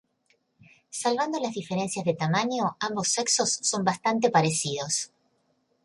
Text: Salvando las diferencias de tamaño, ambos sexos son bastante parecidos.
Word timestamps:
Salvando 0.89 1.39
las 1.39 1.53
diferencias 1.53 2.03
de 2.03 2.15
tamaño, 2.15 2.75
ambos 2.79 3.09
sexos 3.09 3.59
son 3.61 3.83
bastante 3.83 4.31
parecidos. 4.31 5.11